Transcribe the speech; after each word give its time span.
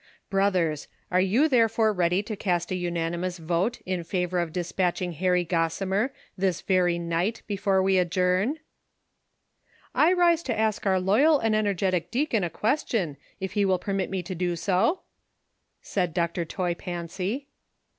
Brothers, 0.31 0.87
are 1.11 1.21
you 1.21 1.47
therefore 1.47 1.93
ready 1.93 2.23
to 2.23 2.35
cast 2.35 2.71
a 2.71 2.75
unanimous 2.75 3.37
vote 3.37 3.79
in 3.81 4.03
favor 4.03 4.39
of 4.39 4.51
despatching 4.51 5.11
Harry 5.11 5.45
Gossimer 5.45 6.09
this 6.35 6.59
very 6.61 6.97
night 6.97 7.43
before 7.45 7.83
we 7.83 7.99
adjourn 7.99 8.55
V 8.55 8.59
""I 10.07 10.13
rise 10.13 10.41
to 10.41 10.57
ask 10.57 10.87
our 10.87 10.99
loyal 10.99 11.37
and 11.37 11.53
enei'getic 11.53 12.09
deacon 12.09 12.43
a 12.43 12.49
question, 12.49 13.15
if 13.39 13.51
he 13.51 13.63
will 13.63 13.77
permit 13.77 14.09
me 14.09 14.23
to 14.23 14.33
do 14.33 14.55
so 14.55 15.01
V" 15.01 15.01
said 15.83 16.15
Dr. 16.15 16.45
Toy 16.45 16.73
Fancy. 16.73 17.49